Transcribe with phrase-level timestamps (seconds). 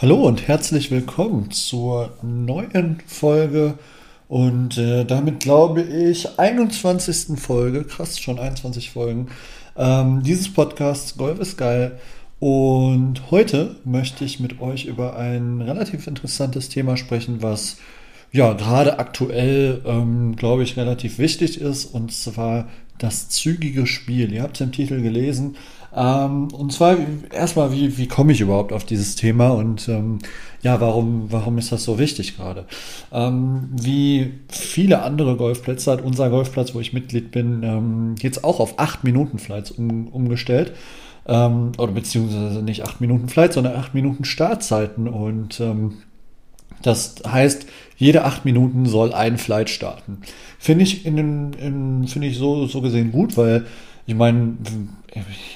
[0.00, 3.74] Hallo und herzlich willkommen zur neuen Folge
[4.28, 7.38] und äh, damit glaube ich 21.
[7.38, 9.28] Folge, krass, schon 21 Folgen
[9.76, 12.00] ähm, dieses Podcasts Golf ist geil.
[12.38, 17.76] Und heute möchte ich mit euch über ein relativ interessantes Thema sprechen, was
[18.32, 22.68] ja gerade aktuell, ähm, glaube ich, relativ wichtig ist, und zwar
[22.98, 24.32] das zügige Spiel.
[24.32, 25.56] Ihr habt es im Titel gelesen.
[25.94, 26.96] Ähm, und zwar
[27.32, 30.18] erstmal, wie, wie komme ich überhaupt auf dieses Thema und ähm,
[30.62, 32.66] ja, warum, warum ist das so wichtig gerade?
[33.10, 38.60] Ähm, wie viele andere Golfplätze hat unser Golfplatz, wo ich Mitglied bin, ähm, jetzt auch
[38.60, 40.72] auf 8 Minuten Flights um, umgestellt.
[41.26, 45.08] Ähm, oder beziehungsweise nicht 8 Minuten Flight, sondern 8 Minuten Startzeiten.
[45.08, 45.94] Und ähm,
[46.82, 47.66] das heißt,
[47.96, 50.18] jede 8 Minuten soll ein Flight starten.
[50.58, 53.66] Finde ich, in, in, finde ich so, so gesehen gut, weil
[54.06, 54.56] ich meine,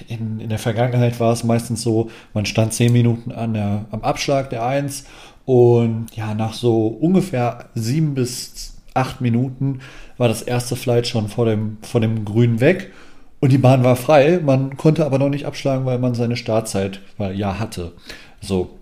[0.08, 4.02] in, in der Vergangenheit war es meistens so, man stand zehn Minuten an der, am
[4.02, 5.04] Abschlag der Eins
[5.44, 9.80] und ja, nach so ungefähr sieben bis acht Minuten
[10.16, 12.92] war das erste Flight schon vor dem, vor dem Grün weg
[13.40, 14.40] und die Bahn war frei.
[14.42, 17.00] Man konnte aber noch nicht abschlagen, weil man seine Startzeit
[17.34, 17.92] ja hatte.
[18.40, 18.78] So.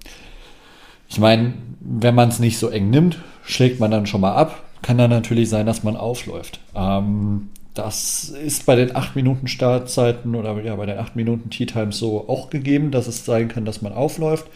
[1.08, 1.54] Ich meine,
[1.84, 4.62] wenn man es nicht so eng nimmt, schlägt man dann schon mal ab.
[4.82, 6.60] Kann dann natürlich sein, dass man aufläuft.
[6.74, 11.66] Ähm, das ist bei den 8 Minuten Startzeiten oder ja, bei den 8 Minuten Tea
[11.66, 14.46] Times so auch gegeben, dass es sein kann, dass man aufläuft.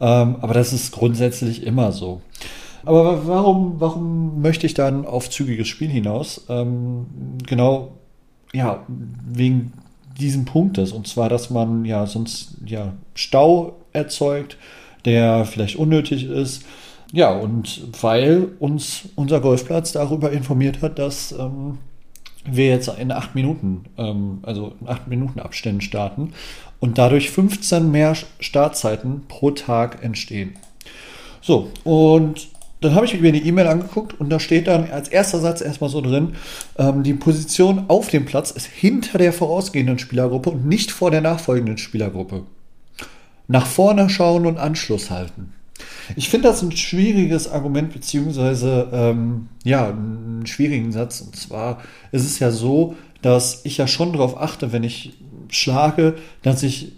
[0.00, 2.20] Ähm, aber das ist grundsätzlich immer so.
[2.84, 6.44] Aber warum, warum möchte ich dann auf zügiges Spiel hinaus?
[6.48, 7.06] Ähm,
[7.46, 7.92] genau,
[8.52, 8.84] ja,
[9.26, 9.72] wegen
[10.18, 10.92] diesem Punktes.
[10.92, 14.56] Und zwar, dass man ja sonst ja Stau erzeugt,
[15.08, 16.64] der vielleicht unnötig ist.
[17.12, 21.78] Ja, und weil uns unser Golfplatz darüber informiert hat, dass ähm,
[22.44, 26.34] wir jetzt in acht Minuten, ähm, also in acht Minuten Abständen starten
[26.80, 30.56] und dadurch 15 mehr Startzeiten pro Tag entstehen.
[31.40, 32.48] So, und
[32.80, 35.90] dann habe ich mir die E-Mail angeguckt und da steht dann als erster Satz erstmal
[35.90, 36.34] so drin,
[36.76, 41.22] ähm, die Position auf dem Platz ist hinter der vorausgehenden Spielergruppe und nicht vor der
[41.22, 42.42] nachfolgenden Spielergruppe.
[43.48, 45.52] Nach vorne schauen und Anschluss halten.
[46.16, 51.20] Ich finde das ein schwieriges Argument, beziehungsweise ähm, ja, einen schwierigen Satz.
[51.20, 51.80] Und zwar
[52.12, 55.14] ist es ja so, dass ich ja schon darauf achte, wenn ich
[55.50, 56.92] schlage, dass ich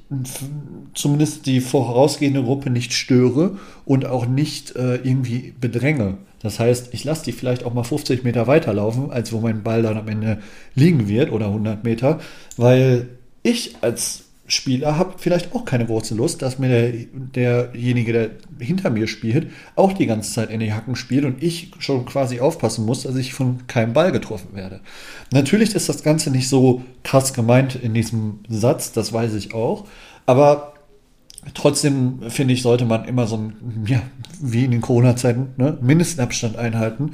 [0.94, 6.18] zumindest die vorausgehende Gruppe nicht störe und auch nicht äh, irgendwie bedränge.
[6.42, 9.82] Das heißt, ich lasse die vielleicht auch mal 50 Meter weiterlaufen, als wo mein Ball
[9.82, 10.40] dann am Ende
[10.74, 12.18] liegen wird oder 100 Meter,
[12.56, 13.08] weil
[13.42, 18.90] ich als Spieler habe vielleicht auch keine große Lust, dass mir der, derjenige, der hinter
[18.90, 22.84] mir spielt, auch die ganze Zeit in die Hacken spielt und ich schon quasi aufpassen
[22.84, 24.80] muss, dass ich von keinem Ball getroffen werde.
[25.32, 29.86] Natürlich ist das Ganze nicht so krass gemeint in diesem Satz, das weiß ich auch,
[30.26, 30.74] aber
[31.54, 34.02] trotzdem finde ich, sollte man immer so ein, ja,
[34.40, 37.12] wie in den Corona-Zeiten, ne, Mindestabstand einhalten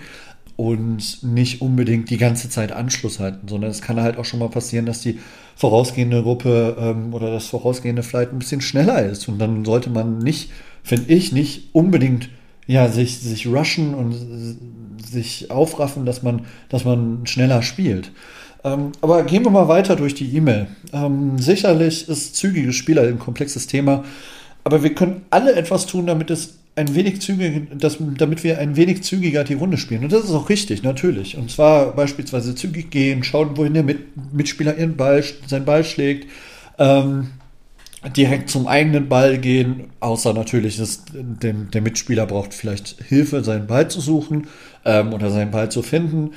[0.56, 4.48] und nicht unbedingt die ganze Zeit Anschluss halten, sondern es kann halt auch schon mal
[4.48, 5.20] passieren, dass die
[5.56, 9.26] vorausgehende Gruppe ähm, oder das vorausgehende Flight ein bisschen schneller ist.
[9.26, 10.50] Und dann sollte man nicht,
[10.84, 12.28] finde ich, nicht unbedingt
[12.66, 14.14] ja, sich, sich rushen und
[15.04, 18.12] sich aufraffen, dass man, dass man schneller spielt.
[18.64, 20.66] Ähm, aber gehen wir mal weiter durch die E-Mail.
[20.92, 24.04] Ähm, sicherlich ist zügiges Spieler ein komplexes Thema,
[24.64, 28.76] aber wir können alle etwas tun, damit es ein wenig zügiger, dass, damit wir ein
[28.76, 30.04] wenig zügiger die Runde spielen.
[30.04, 31.36] Und das ist auch richtig, natürlich.
[31.36, 36.30] Und zwar beispielsweise zügig gehen, schauen, wohin der Mit Mitspieler ihren Ball, seinen Ball schlägt,
[36.78, 37.28] ähm,
[38.14, 43.66] direkt zum eigenen Ball gehen, außer natürlich, dass der, der Mitspieler braucht vielleicht Hilfe, seinen
[43.66, 44.46] Ball zu suchen
[44.84, 46.32] ähm, oder seinen Ball zu finden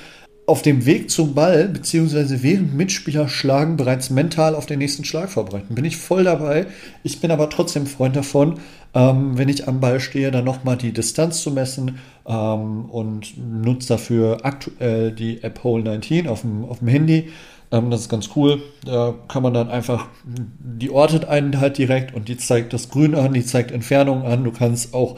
[0.49, 5.29] auf dem Weg zum Ball, beziehungsweise während Mitspieler schlagen, bereits mental auf den nächsten Schlag
[5.29, 5.75] vorbereiten.
[5.75, 6.65] Bin ich voll dabei.
[7.03, 8.59] Ich bin aber trotzdem Freund davon,
[8.93, 13.89] ähm, wenn ich am Ball stehe, dann nochmal die Distanz zu messen ähm, und nutze
[13.89, 17.29] dafür aktuell die App Hole 19 auf dem, auf dem Handy.
[17.71, 18.61] Ähm, das ist ganz cool.
[18.83, 23.13] Da kann man dann einfach, die ortet einen halt direkt und die zeigt das Grün
[23.13, 24.43] an, die zeigt Entfernung an.
[24.43, 25.17] Du kannst auch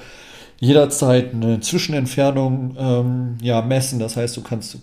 [0.62, 3.98] jederzeit eine Zwischenentfernung ähm, ja, messen.
[3.98, 4.78] Das heißt, du kannst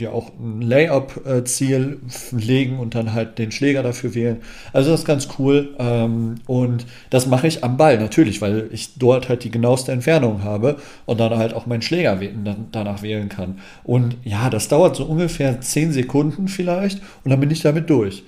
[0.00, 2.00] dir auch ein Layup-Ziel
[2.32, 4.38] legen und dann halt den Schläger dafür wählen.
[4.72, 5.76] Also das ist ganz cool.
[5.78, 10.44] Ähm, und das mache ich am Ball natürlich, weil ich dort halt die genaueste Entfernung
[10.44, 12.18] habe und dann halt auch meinen Schläger
[12.72, 13.58] danach wählen kann.
[13.84, 18.24] Und ja, das dauert so ungefähr 10 Sekunden vielleicht und dann bin ich damit durch.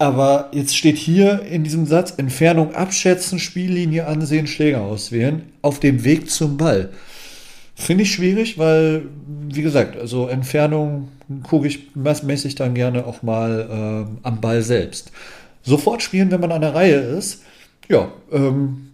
[0.00, 6.04] Aber jetzt steht hier in diesem Satz Entfernung abschätzen, Spiellinie ansehen, Schläger auswählen auf dem
[6.04, 6.88] Weg zum Ball.
[7.74, 9.02] Finde ich schwierig, weil,
[9.50, 11.08] wie gesagt, also Entfernung
[11.42, 11.94] gucke ich,
[12.46, 15.12] ich dann gerne auch mal äh, am Ball selbst.
[15.62, 17.42] Sofort spielen, wenn man an der Reihe ist,
[17.90, 18.89] ja, ähm,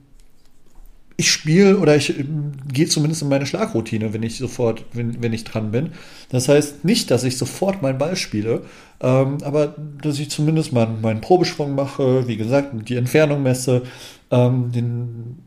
[1.17, 5.33] ich spiele oder ich ähm, gehe zumindest in meine Schlagroutine, wenn ich sofort, wenn, wenn
[5.33, 5.91] ich dran bin.
[6.31, 8.63] Das heißt nicht, dass ich sofort meinen Ball spiele,
[9.01, 13.83] ähm, aber dass ich zumindest mal meinen Probeschwung mache, wie gesagt, die Entfernung messe
[14.31, 15.39] ähm, den,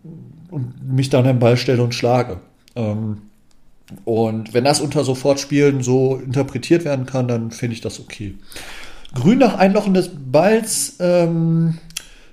[0.50, 2.39] und mich dann am Ball stelle und schlage.
[2.75, 3.18] Ähm,
[4.06, 8.36] und wenn das unter Sofortspielen so interpretiert werden kann, dann finde ich das okay.
[9.16, 11.80] Grün nach Einlochen des Balls ähm,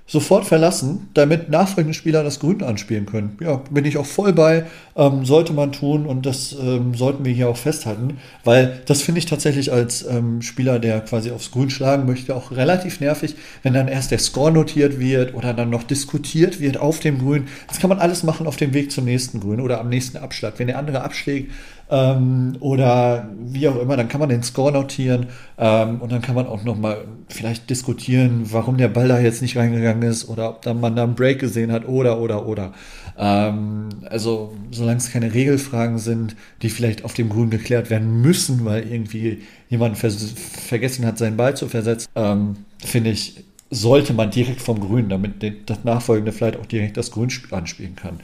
[0.07, 3.37] sofort verlassen, damit nachfolgende Spieler das Grün anspielen können.
[3.41, 4.65] Ja, bin ich auch voll bei,
[4.95, 9.19] ähm, sollte man tun und das ähm, sollten wir hier auch festhalten, weil das finde
[9.19, 13.73] ich tatsächlich als ähm, Spieler, der quasi aufs Grün schlagen möchte, auch relativ nervig, wenn
[13.73, 17.47] dann erst der Score notiert wird oder dann noch diskutiert wird auf dem Grün.
[17.67, 20.53] Das kann man alles machen auf dem Weg zum nächsten Grün oder am nächsten Abschlag.
[20.57, 21.51] Wenn der andere abschlägt,
[21.89, 26.35] ähm, oder wie auch immer, dann kann man den Score notieren ähm, und dann kann
[26.35, 30.61] man auch nochmal vielleicht diskutieren, warum der Ball da jetzt nicht reingegangen ist oder ob
[30.63, 32.73] dann man da einen Break gesehen hat oder oder oder.
[33.17, 38.65] Ähm, also solange es keine Regelfragen sind, die vielleicht auf dem Grün geklärt werden müssen,
[38.65, 44.61] weil irgendwie jemand vergessen hat, seinen Ball zu versetzen, ähm, finde ich, sollte man direkt
[44.61, 48.19] vom Grün, damit das Nachfolgende vielleicht auch direkt das Grün anspielen kann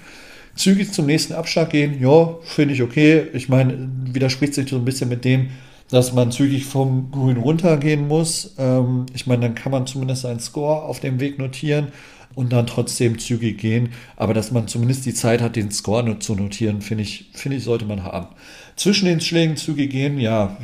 [0.55, 3.27] zügig zum nächsten Abschlag gehen, ja, finde ich okay.
[3.33, 5.49] Ich meine, widerspricht sich so ein bisschen mit dem,
[5.89, 8.55] dass man zügig vom Grün runtergehen muss.
[8.57, 11.89] Ähm, ich meine, dann kann man zumindest einen Score auf dem Weg notieren
[12.35, 13.89] und dann trotzdem zügig gehen.
[14.15, 17.63] Aber dass man zumindest die Zeit hat, den Score zu notieren, finde ich, finde ich,
[17.63, 18.27] sollte man haben.
[18.75, 20.57] Zwischen den Schlägen zügig gehen, ja,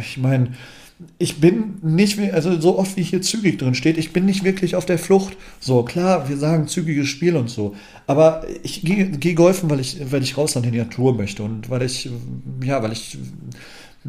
[0.00, 0.52] ich meine,
[1.18, 4.76] ich bin nicht, also so oft wie hier zügig drin steht, ich bin nicht wirklich
[4.76, 5.36] auf der Flucht.
[5.60, 7.74] So, klar, wir sagen zügiges Spiel und so.
[8.06, 11.68] Aber ich gehe geh golfen, weil ich, weil ich raus an die Natur möchte und
[11.68, 12.08] weil ich,
[12.62, 13.18] ja, weil ich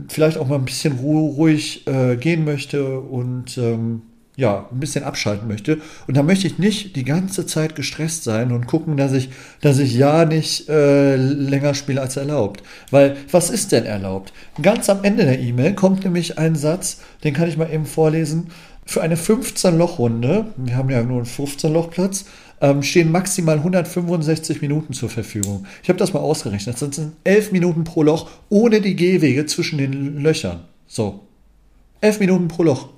[0.07, 4.03] vielleicht auch mal ein bisschen ruhig äh, gehen möchte und ähm,
[4.37, 5.81] ja, ein bisschen abschalten möchte.
[6.07, 9.29] Und da möchte ich nicht die ganze Zeit gestresst sein und gucken, dass ich,
[9.61, 12.61] dass ich ja nicht äh, länger spiele als erlaubt.
[12.91, 14.31] Weil, was ist denn erlaubt?
[14.61, 18.51] Ganz am Ende der E-Mail kommt nämlich ein Satz, den kann ich mal eben vorlesen.
[18.85, 22.25] Für eine 15-Loch-Runde, wir haben ja nur einen 15-Loch-Platz,
[22.61, 25.65] ähm, stehen maximal 165 Minuten zur Verfügung.
[25.81, 26.79] Ich habe das mal ausgerechnet.
[26.79, 30.61] Das sind 11 Minuten pro Loch ohne die Gehwege zwischen den Löchern.
[30.87, 31.21] So.
[32.01, 32.89] 11 Minuten pro Loch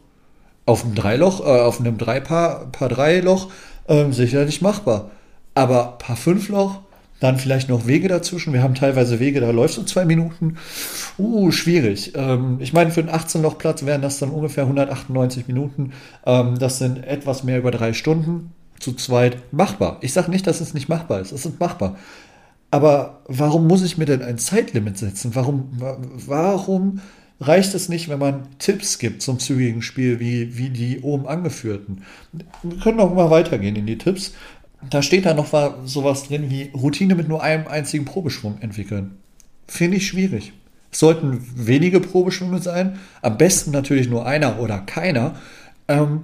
[0.69, 3.50] auf einem Dreiloch, äh, auf einem Dreipaar, Paar Dreiloch
[3.88, 5.10] äh, sicherlich machbar.
[5.56, 6.81] Aber Paar Fünfloch,
[7.19, 8.54] dann vielleicht noch Wege dazwischen.
[8.54, 10.57] Wir haben teilweise Wege, da läufst du zwei Minuten.
[11.18, 12.13] Uh, schwierig.
[12.16, 15.92] Ähm, ich meine, für einen 18-Loch-Platz wären das dann ungefähr 198 Minuten.
[16.25, 18.54] Ähm, das sind etwas mehr über drei Stunden.
[18.80, 19.98] Zu zweit machbar.
[20.00, 21.33] Ich sage nicht, dass es nicht machbar ist.
[21.33, 21.98] Es ist machbar.
[22.72, 25.31] Aber warum muss ich mir denn ein Zeitlimit setzen?
[25.33, 25.69] Warum,
[26.27, 27.01] warum
[27.41, 32.03] reicht es nicht, wenn man Tipps gibt zum zügigen Spiel, wie, wie die oben angeführten.
[32.63, 34.33] Wir können auch mal weitergehen in die Tipps.
[34.89, 35.53] Da steht da noch
[35.86, 39.18] sowas drin wie Routine mit nur einem einzigen Probeschwung entwickeln.
[39.68, 40.53] Finde ich schwierig.
[40.91, 45.36] Es sollten wenige Probeschwünge sein, am besten natürlich nur einer oder keiner.
[45.88, 46.24] Ähm,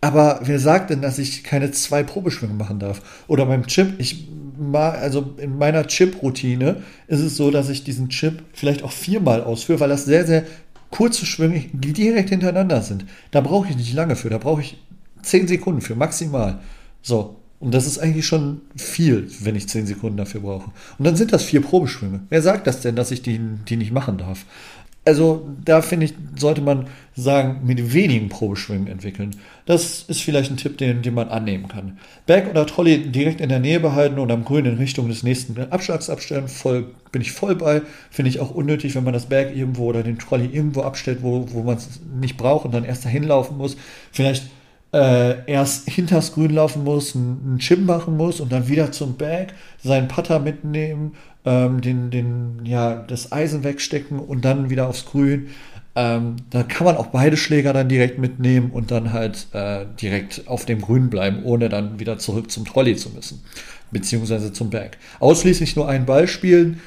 [0.00, 3.24] aber wer sagt denn, dass ich keine zwei Probeschwünge machen darf?
[3.26, 4.28] Oder beim Chip, ich
[4.72, 9.80] also in meiner Chip-Routine ist es so, dass ich diesen Chip vielleicht auch viermal ausführe,
[9.80, 10.44] weil das sehr, sehr
[10.90, 13.04] kurze Schwünge direkt hintereinander sind.
[13.30, 14.78] Da brauche ich nicht lange für, da brauche ich
[15.22, 16.60] zehn Sekunden für, maximal.
[17.02, 17.36] So.
[17.60, 20.70] Und das ist eigentlich schon viel, wenn ich zehn Sekunden dafür brauche.
[20.98, 22.20] Und dann sind das vier Probeschwünge.
[22.28, 24.44] Wer sagt das denn, dass ich die, die nicht machen darf?
[25.06, 29.36] Also da finde ich, sollte man sagen, mit wenigen Probeschwingen entwickeln.
[29.66, 31.98] Das ist vielleicht ein Tipp, den, den man annehmen kann.
[32.26, 35.60] Berg oder Trolley direkt in der Nähe behalten und am Grün in Richtung des nächsten
[35.70, 37.82] Abschlags abstellen, voll, bin ich voll bei.
[38.10, 41.46] Finde ich auch unnötig, wenn man das Berg irgendwo oder den Trolley irgendwo abstellt, wo,
[41.52, 43.76] wo man es nicht braucht und dann erst dahin laufen muss.
[44.10, 44.44] Vielleicht
[44.94, 49.52] äh, erst hinters Grün laufen muss, einen Chip machen muss und dann wieder zum Berg,
[49.82, 51.12] seinen Putter mitnehmen
[51.44, 55.48] ähm, den, den, ja, das Eisen wegstecken und dann wieder aufs Grün.
[55.96, 60.42] Ähm, da kann man auch beide Schläger dann direkt mitnehmen und dann halt äh, direkt
[60.46, 63.42] auf dem Grün bleiben, ohne dann wieder zurück zum Trolley zu müssen,
[63.90, 64.96] beziehungsweise zum Berg.
[65.20, 66.80] Ausschließlich nur einen Ball spielen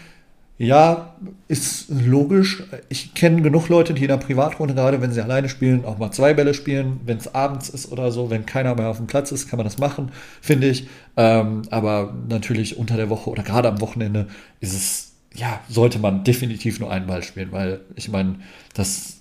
[0.60, 1.14] ja,
[1.48, 2.64] ist logisch.
[2.90, 6.12] Ich kenne genug Leute, die in der Privatrunde, gerade wenn sie alleine spielen, auch mal
[6.12, 7.00] zwei Bälle spielen.
[7.06, 9.66] Wenn es abends ist oder so, wenn keiner mehr auf dem Platz ist, kann man
[9.66, 10.12] das machen,
[10.42, 10.88] finde ich.
[11.16, 14.28] Ähm, aber natürlich unter der Woche oder gerade am Wochenende
[14.60, 18.38] ist es, ja, sollte man definitiv nur einen Ball spielen, weil ich meine,
[18.74, 19.18] das,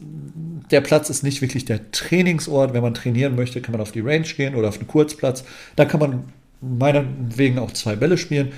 [0.70, 2.72] der Platz ist nicht wirklich der Trainingsort.
[2.72, 5.44] Wenn man trainieren möchte, kann man auf die Range gehen oder auf einen Kurzplatz.
[5.76, 6.24] Da kann man
[6.62, 8.52] meinetwegen auch zwei Bälle spielen.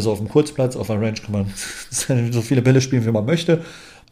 [0.00, 1.46] Also auf dem Kurzplatz, auf der Range kann man
[2.32, 3.62] so viele Bälle spielen, wie man möchte.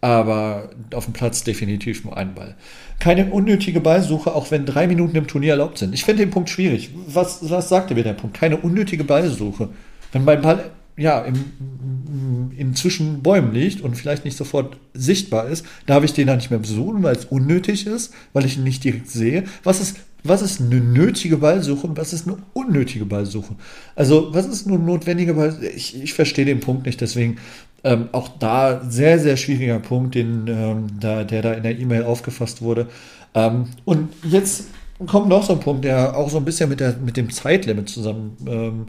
[0.03, 2.57] Aber auf dem Platz definitiv nur einen Ball.
[2.99, 5.95] Keine unnötige Ballsuche, auch wenn drei Minuten im Turnier erlaubt sind.
[5.95, 6.91] Ich finde den Punkt schwierig.
[7.07, 8.37] Was, was sagte mir der Punkt?
[8.37, 9.71] Keine unnötige Ballsuche.
[10.13, 15.65] wenn mein Ball ja, im, im, zwischen Bäumen liegt und vielleicht nicht sofort sichtbar ist,
[15.87, 18.85] darf ich den dann nicht mehr besuchen, weil es unnötig ist, weil ich ihn nicht
[18.85, 19.45] direkt sehe.
[19.65, 23.55] Was ist, was ist eine nötige Ballsuche und was ist eine unnötige Ballsuche?
[23.95, 25.67] Also, was ist eine notwendige Ballsuche?
[25.69, 27.39] Ich, ich verstehe den Punkt nicht, deswegen
[27.85, 32.05] ähm, auch da sehr, sehr schwieriger Punkt, den, ähm, da, der da in der E-Mail
[32.05, 32.89] aufgefasst wurde.
[33.35, 34.65] Ähm, und jetzt
[35.07, 37.89] kommt noch so ein Punkt, der auch so ein bisschen mit, der, mit dem Zeitlimit
[37.89, 38.87] zusammen ähm,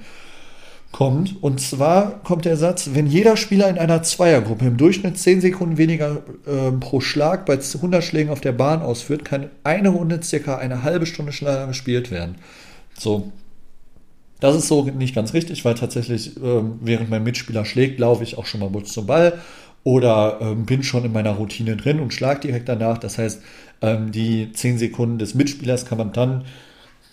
[0.92, 1.42] kommt.
[1.42, 5.78] Und zwar kommt der Satz, wenn jeder Spieler in einer Zweiergruppe im Durchschnitt 10 Sekunden
[5.78, 10.58] weniger äh, pro Schlag bei 100 Schlägen auf der Bahn ausführt, kann eine Runde circa
[10.58, 12.36] eine halbe Stunde schneller gespielt werden.
[12.98, 13.32] So.
[14.40, 18.38] Das ist so nicht ganz richtig, weil tatsächlich, äh, während mein Mitspieler schlägt, laufe ich
[18.38, 19.40] auch schon mal kurz zum Ball
[19.84, 22.98] oder äh, bin schon in meiner Routine drin und schlag direkt danach.
[22.98, 23.42] Das heißt,
[23.82, 26.46] ähm, die 10 Sekunden des Mitspielers kann man dann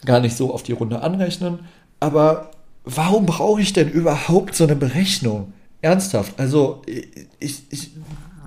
[0.04, 1.60] gar nicht so auf die Runde anrechnen.
[1.98, 2.50] Aber
[2.86, 5.52] warum brauche ich denn überhaupt so eine Berechnung?
[5.82, 6.32] Ernsthaft.
[6.38, 6.82] Also,
[7.38, 7.90] ich, ich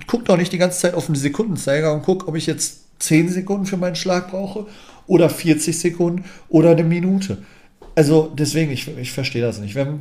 [0.07, 3.29] gucke doch nicht die ganze Zeit auf den Sekundenzeiger und gucke, ob ich jetzt 10
[3.29, 4.65] Sekunden für meinen Schlag brauche
[5.05, 7.37] oder 40 Sekunden oder eine Minute.
[7.95, 9.75] Also deswegen, ich, ich verstehe das nicht.
[9.75, 9.99] Wenn,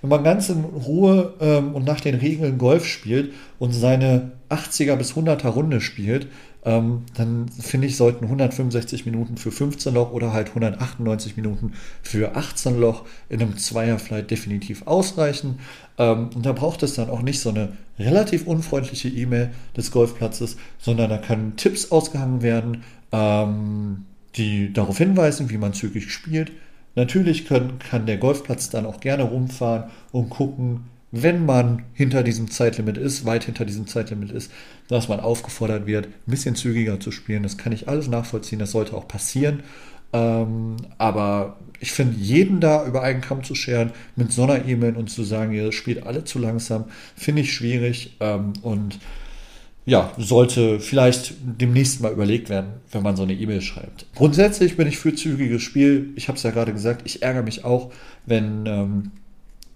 [0.00, 4.96] wenn man ganz in Ruhe ähm, und nach den Regeln Golf spielt und seine 80er
[4.96, 6.28] bis 100er Runde spielt,
[6.66, 12.34] ähm, dann finde ich, sollten 165 Minuten für 15 Loch oder halt 198 Minuten für
[12.34, 15.60] 18 Loch in einem Zweierflight definitiv ausreichen.
[15.96, 20.56] Ähm, und da braucht es dann auch nicht so eine relativ unfreundliche E-Mail des Golfplatzes,
[20.78, 22.82] sondern da können Tipps ausgehangen werden,
[23.12, 24.04] ähm,
[24.34, 26.50] die darauf hinweisen, wie man zügig spielt.
[26.96, 30.80] Natürlich können, kann der Golfplatz dann auch gerne rumfahren und gucken,
[31.12, 34.50] wenn man hinter diesem Zeitlimit ist, weit hinter diesem Zeitlimit ist,
[34.88, 37.42] dass man aufgefordert wird, ein bisschen zügiger zu spielen.
[37.42, 39.62] Das kann ich alles nachvollziehen, das sollte auch passieren.
[40.12, 44.96] Ähm, aber ich finde, jeden da über einen Kamm zu scheren mit so einer E-Mail
[44.96, 46.84] und zu sagen, ihr spielt alle zu langsam,
[47.14, 48.98] finde ich schwierig ähm, und
[49.84, 54.06] ja, sollte vielleicht demnächst mal überlegt werden, wenn man so eine E-Mail schreibt.
[54.16, 56.10] Grundsätzlich bin ich für zügiges Spiel.
[56.16, 57.92] Ich habe es ja gerade gesagt, ich ärgere mich auch,
[58.26, 59.10] wenn ähm,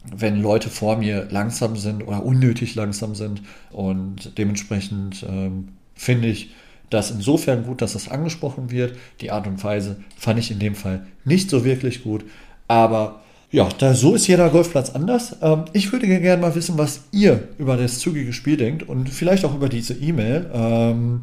[0.05, 3.43] wenn Leute vor mir langsam sind oder unnötig langsam sind.
[3.71, 6.51] Und dementsprechend ähm, finde ich
[6.89, 8.97] das insofern gut, dass das angesprochen wird.
[9.21, 12.25] Die Art und Weise fand ich in dem Fall nicht so wirklich gut.
[12.67, 13.21] Aber
[13.53, 15.37] ja, da, so ist jeder Golfplatz anders.
[15.43, 19.45] Ähm, ich würde gerne mal wissen, was ihr über das zügige Spiel denkt und vielleicht
[19.45, 20.51] auch über diese E-Mail.
[20.53, 21.23] Ähm,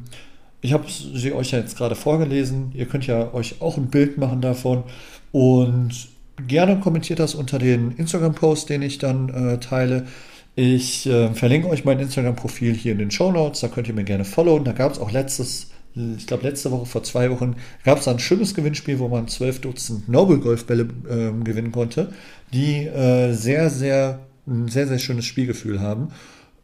[0.62, 2.72] ich habe sie euch ja jetzt gerade vorgelesen.
[2.74, 4.84] Ihr könnt ja euch auch ein Bild machen davon.
[5.32, 6.10] Und
[6.46, 10.08] gerne kommentiert das unter den Instagram-Post, den ich dann äh, teile.
[10.56, 13.62] Ich äh, verlinke euch mein Instagram-Profil hier in den Show Notes.
[13.62, 14.64] Da könnt ihr mir gerne followen.
[14.64, 18.20] Da gab es auch letztes, ich glaube letzte Woche, vor zwei Wochen, gab es ein
[18.20, 22.12] schönes Gewinnspiel, wo man zwölf Dutzend Noble Golfbälle äh, gewinnen konnte,
[22.54, 26.10] die äh, sehr, sehr, ein sehr, sehr schönes Spielgefühl haben.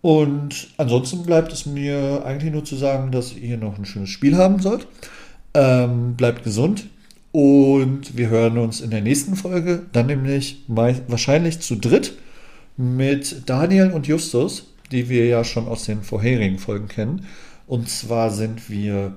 [0.02, 4.36] Und ansonsten bleibt es mir eigentlich nur zu sagen, dass ihr noch ein schönes Spiel
[4.36, 4.86] haben sollt.
[5.54, 6.88] Ähm, bleibt gesund,
[7.34, 12.14] und wir hören uns in der nächsten Folge, dann nämlich wahrscheinlich zu dritt
[12.78, 17.26] mit Daniel und Justus, die wir ja schon aus den vorherigen Folgen kennen.
[17.66, 19.16] Und zwar sind wir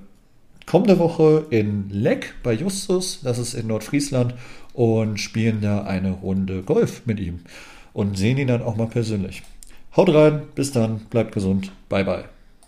[0.64, 4.34] kommende Woche in Leck bei Justus, das ist in Nordfriesland,
[4.72, 7.40] und spielen da eine Runde Golf mit ihm
[7.92, 9.42] und sehen ihn dann auch mal persönlich.
[9.94, 12.35] Haut rein, bis dann, bleibt gesund, bye bye.